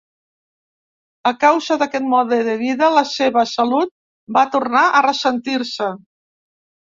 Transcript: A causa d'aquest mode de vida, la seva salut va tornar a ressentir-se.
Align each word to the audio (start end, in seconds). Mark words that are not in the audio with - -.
A 1.31 1.33
causa 1.41 1.75
d'aquest 1.81 2.07
mode 2.13 2.39
de 2.47 2.55
vida, 2.61 2.89
la 2.95 3.03
seva 3.11 3.43
salut 3.51 3.93
va 4.39 4.45
tornar 4.57 4.83
a 4.87 5.03
ressentir-se. 5.09 5.91